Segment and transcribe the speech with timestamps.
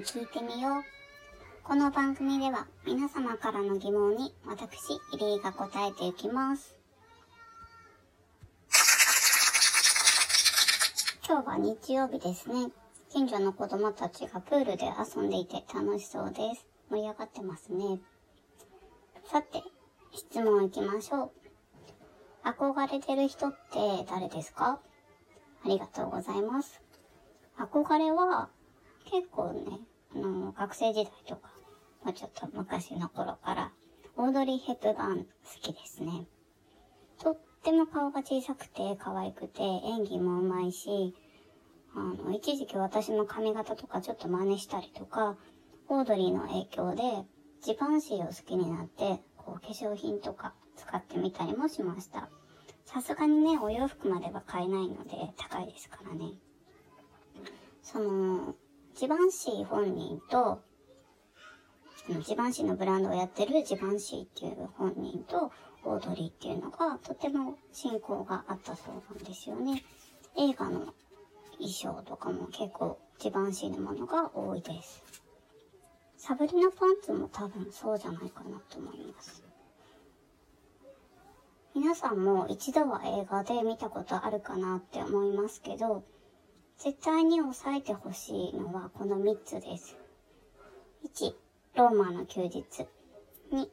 [0.00, 0.82] 聞いてみよう。
[1.62, 6.74] この番組では皆様からの疑問に私、入江が答えていきます。
[11.28, 12.72] 今日は日曜日ですね。
[13.10, 16.66] 近所の子供たちがプールで遊んでいて楽しそうです。
[16.88, 18.00] 盛り上がってますね。
[19.30, 19.62] さて、
[20.12, 21.24] 質問いきましょ
[22.44, 22.48] う。
[22.48, 24.80] 憧れてる人って誰ですか？
[25.62, 26.80] ありがとうございます。
[27.58, 28.48] 憧れは
[29.04, 29.80] 結構ね、
[30.14, 31.50] あの、学生時代とか、
[32.04, 33.72] まあ、ちょっと昔の頃から、
[34.16, 35.26] オードリー・ヘップバーン好
[35.60, 36.26] きですね。
[37.18, 41.14] とっても顔が小さくて可愛くて演技も上手いし、
[41.94, 45.36] あの、一時期私の髪型とかちょっと真似したりとか、
[45.88, 47.02] オードリーの影響で
[47.62, 52.30] ジバンシーを好きになって、こう化粧品とか使ってみたりもしました。
[52.86, 56.32] さすがにね、お洋服までは買えないので高いですからね。
[57.82, 58.54] その、
[59.00, 60.60] ジバンシー本人と、
[62.06, 65.50] そのジバンシーのブランドをやってるジバンシーっていう本人と
[65.84, 69.84] オードリーっていうのがとても親交があったそうなんですよね。
[70.36, 70.92] 映画の
[71.52, 75.02] 衣装とかも結構ジバンシーのものが多いです。
[76.18, 79.42] サブリナパンツも多分そうじゃないかなと思います。
[81.74, 86.04] 皆さんも一度は映画で見たことあるかなって思いますけど、
[86.82, 89.98] 絶対に押さえてほしいのはこの3つです。
[91.04, 91.34] 1、
[91.76, 92.64] ローマの休日。
[93.52, 93.68] 2、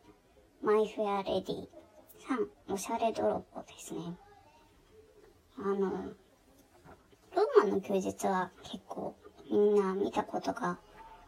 [0.62, 1.68] マイ・フェア・レディ。
[2.68, 4.18] 3、おしゃれ泥棒ですね。
[5.58, 9.16] あの、ローマの休日は結構
[9.50, 10.78] みんな見たことが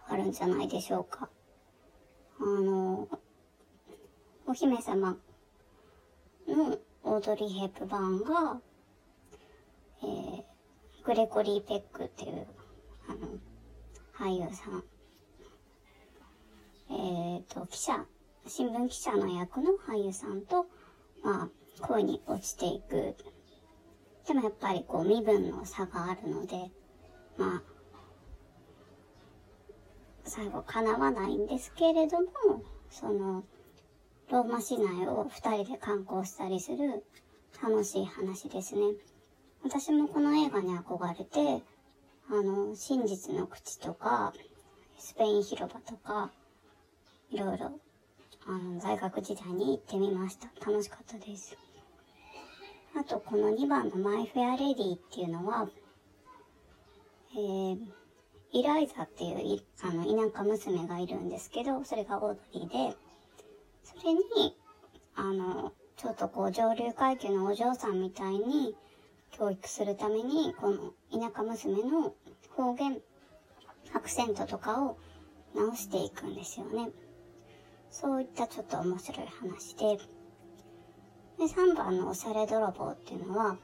[0.10, 1.30] あるんじゃないでしょうか。
[2.42, 3.08] あの、
[4.46, 5.18] お姫様
[6.46, 8.60] のオードリー・ヘップバーンが、
[11.10, 12.46] グレコリー・ペックっていう、
[13.08, 13.40] あの、
[14.16, 14.84] 俳優さん。
[16.92, 18.06] えっ、と、記者、
[18.46, 20.68] 新聞記者の役の俳優さんと、
[21.24, 21.50] まあ、
[21.82, 23.16] 恋に落ちていく。
[24.28, 26.70] でもやっぱりこう、身分の差があるので、
[27.38, 27.64] まあ、
[30.26, 32.28] 最後叶わないんですけれども、
[32.92, 33.44] その、
[34.30, 37.04] ローマ市内を二人で観光したりする
[37.64, 38.94] 楽しい話ですね。
[39.64, 41.64] 私もこの映画に憧れて、
[42.30, 44.34] あの、真実の口とか、
[44.98, 46.32] スペイン広場とか、
[47.30, 47.72] いろいろ、
[48.48, 50.48] あの、大学時代に行ってみました。
[50.66, 51.58] 楽しかったです。
[52.96, 55.70] あと、この2番のマイ・フェア・レディっていうのは、
[57.34, 57.80] えー、
[58.52, 62.98] イライザっていうい、あの、田舎娘がいるんですけど、それがオードリーで、
[63.84, 64.22] それに、
[65.16, 68.76] あの、ちょっとこう、上流階級のお嬢さんみたいに、
[69.32, 72.14] 教育するために、この田舎娘の
[72.56, 73.00] 方言、
[73.94, 74.98] アクセントとかを
[75.56, 76.90] 直していくんですよね。
[77.90, 79.98] そういったちょっと面白い話で、
[81.38, 83.58] で、3番のおしゃれ泥棒っていうのは、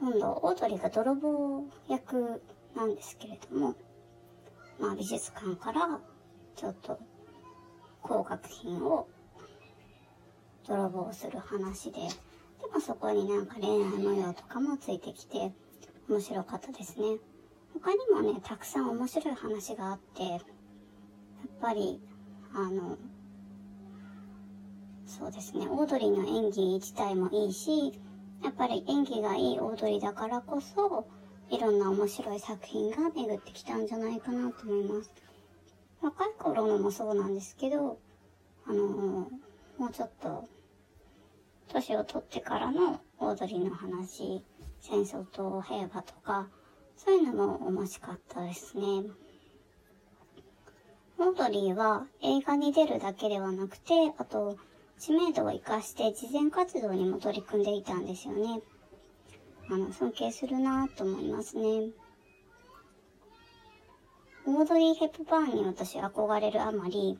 [0.00, 2.42] 今度、オードリーが泥棒役
[2.74, 3.74] なんですけれども、
[4.80, 6.00] まあ美術館から
[6.56, 6.98] ちょっと
[8.02, 9.06] 高額品を
[10.66, 12.00] 泥棒する話で、
[12.68, 15.52] でもそこになんか恋愛模様とかもついてきて
[16.08, 17.18] 面白かったですね。
[17.74, 20.40] 他にもね、たくさん面白い話があって、やっ
[21.60, 22.00] ぱり、
[22.54, 22.96] あの、
[25.06, 27.92] そうですね、オードリーの演技自体もいいし、
[28.42, 31.06] やっぱり演技がいいオードリーだからこそ、
[31.50, 35.12] いろんな面白い作品が巡ってきたんじゃないかなと思います。
[36.00, 37.98] 若い頃のもそうなんですけど、
[38.66, 38.84] あの
[39.78, 40.48] もうちょっと、
[41.74, 44.44] 年を取ってからのオードリーの話、
[44.80, 46.48] 戦争と平和とか、
[46.96, 48.84] そういうのも面白かったですね。
[51.18, 54.56] オードリーは映画に出るだけではなくて、あと、
[54.98, 58.60] 知名度を活かして慈善活動にも取り組んでいたんですよね。
[59.68, 61.90] あの、尊敬するなと思いますね。
[64.46, 67.18] オードリー・ヘップバーンに私憧れるあまり、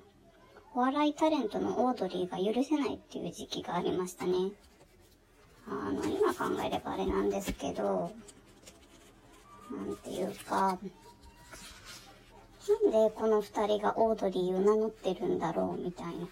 [0.76, 4.50] お笑いタレントのオードリーが許せないっていう時期がありましたね。
[5.68, 8.10] あの、今考えればあれなんですけど、
[9.70, 10.76] なんていうか、
[12.82, 16.26] なんでこの二人がオードリーを名乗ってるんだろうみたいな。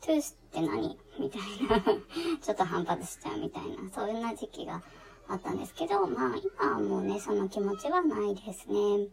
[0.00, 0.98] トゥースって何？
[1.20, 1.80] みたいな。
[2.42, 3.88] ちょっと反発しちゃうみたいな。
[3.94, 4.82] そういうな時期が
[5.28, 9.06] あったんですけど、まあ今はもうね、その気持ちはないですね。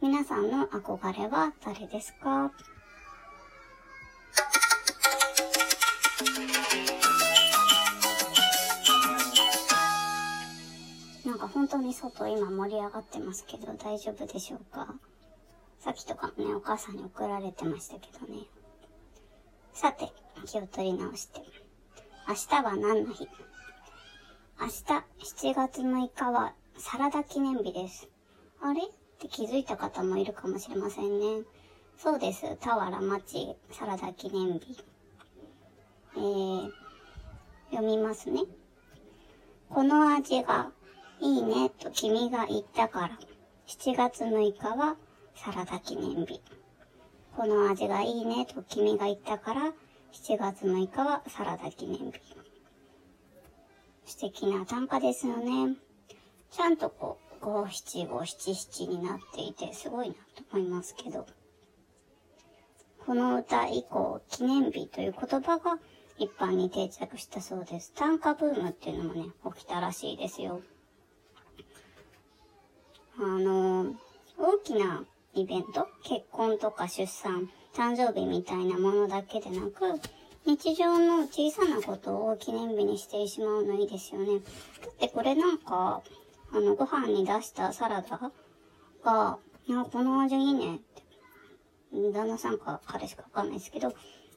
[0.00, 2.52] 皆さんの憧れは誰ですか？
[11.26, 14.94] なんか本当に外今盛り上がってますけど大丈夫でしょうか？
[15.80, 18.42] さっきとかもね、お母さんに送られてましたけどね。
[19.72, 20.12] さて、
[20.46, 21.40] 気を取り直して。
[22.28, 23.28] 明日は何の日？
[24.60, 24.72] 明日
[25.50, 28.08] 7月6日はサラダ記念日です。
[28.62, 28.82] あれ？
[29.18, 31.44] って気づいた方もいるかもしれませんね。
[31.96, 32.56] そうです。
[32.60, 34.78] 田原町サラダ記念日。
[36.16, 36.70] えー、
[37.70, 38.42] 読みますね。
[39.68, 40.70] この味が
[41.20, 43.18] いいねと君が言ったから、
[43.66, 44.96] 7月6日は
[45.34, 46.40] サラダ記念日。
[47.36, 49.72] この味がいいねと君が言ったから、
[50.12, 52.20] 7月6日はサラダ記念日。
[54.04, 55.74] 素敵な短歌ですよね。
[56.52, 60.20] ちゃんとこう、五七五七七になっていて、すごいなと
[60.52, 61.26] 思いますけど。
[63.06, 65.78] この歌以降、記念日という言葉が
[66.18, 67.92] 一般に定着したそうです。
[67.94, 70.60] 短歌ブームっていうのもね、起きたらしいですよ。
[73.18, 73.94] あの、
[74.36, 75.04] 大きな
[75.34, 80.00] イベント、結婚とか出産、誕生日みたいなものだけでなく、
[80.44, 84.40] 日常の小さなことを記念日にしてしまうのいいですよね。
[84.82, 86.02] だってこれなんか、
[86.52, 88.32] あの、ご飯に出したサラダ
[89.04, 91.02] が、いや、この味いいねって、
[92.12, 93.94] 旦那さんか彼しかわかんないですけど、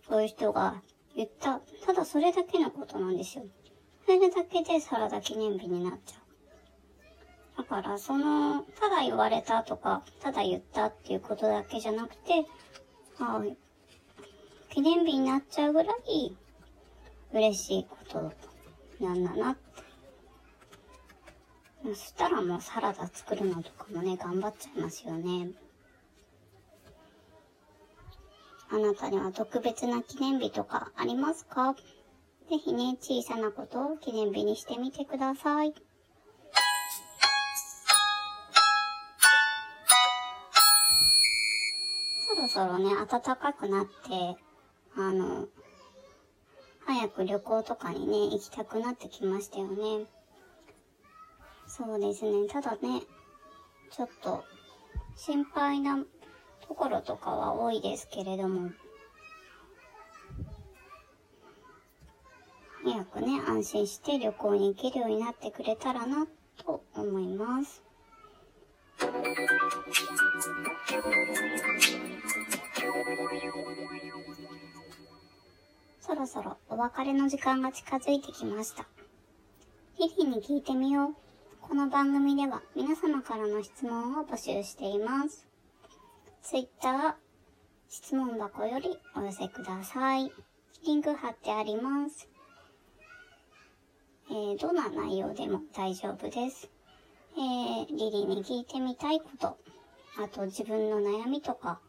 [0.08, 0.82] そういう人が
[1.16, 1.62] 言った。
[1.86, 3.46] ただそれだけのことなんですよ。
[4.06, 7.58] それだけでサラダ記念日になっちゃう。
[7.60, 12.46] だから、その、ただ言われたとか、ただ言ったっていうことだけじゃなくて、
[13.20, 13.42] あ
[14.70, 16.36] 記念日になっちゃうぐらい
[17.34, 18.34] 嬉しいこと
[19.04, 19.71] なんだなって。
[21.84, 25.50] そしたらもうサラダ作るのとかもね、頑張っちゃいますよね。
[28.70, 31.76] あなたには特別な記念日とかありますか？
[32.50, 35.74] ぜひね、小さなことを記念日にしてみてください。
[42.28, 44.38] そろそろね、暖かくなって、
[44.96, 45.48] あの、
[46.86, 50.06] 早く旅行とかにね、行きたくなってきましたよね。
[51.74, 52.50] そうですね。
[52.50, 53.02] ただね、
[53.92, 54.44] ちょっと
[55.16, 56.04] 心配な
[56.68, 58.72] ところとかは多いですけれども、
[62.84, 66.28] 早くね、安心して旅行に行けるようになってくれたらな、
[66.58, 67.82] と思います。
[76.02, 78.86] そろそろお別れの時間が近づいてきました。
[79.98, 81.31] リリーに聞いてみよう。
[81.62, 85.48] この番組では皆様からの質問を募集しています。
[86.42, 87.14] ツイッター、
[87.88, 90.32] 質問箱よりお寄せください。
[90.86, 92.28] リンク貼ってあります。
[94.30, 96.70] えー、どんな内容でも大丈夫です。
[97.38, 99.58] えー、リリーに聞いてみたいこと、
[100.22, 101.80] あと自分の悩みとか、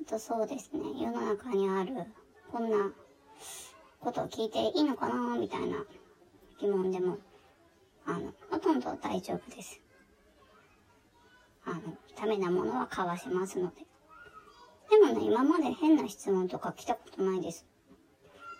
[0.00, 1.94] あとそうですね、世の中にある、
[2.50, 2.90] こんな
[4.00, 5.84] ことを聞いていいのかなみたいな
[6.60, 7.18] 疑問でも、
[8.08, 9.80] あの、ほとんど大丈夫です。
[11.66, 11.80] あの、
[12.18, 13.82] ダメなものはかわしますので。
[14.90, 17.66] でもね、今まで変な質問とか来たことないです。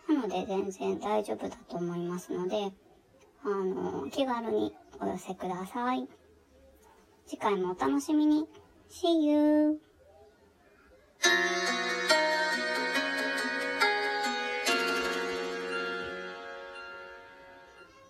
[0.06, 2.72] なので全然大丈夫だと思いますので、
[3.42, 6.06] あの、気軽にお寄せください。
[7.26, 8.46] 次回もお楽しみに。
[8.90, 9.87] See you!